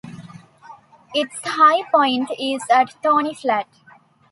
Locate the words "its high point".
1.13-2.31